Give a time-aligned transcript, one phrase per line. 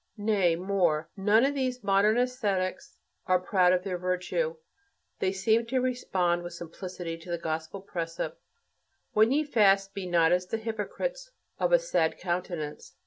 [0.17, 4.55] Nay, more: none of these modern ascetics are proud of their virtue,
[5.19, 8.41] they seem to respond with simplicity to the gospel precept:
[9.13, 11.29] "When ye fast, be not as the hypocrites,
[11.59, 12.95] of a sad countenance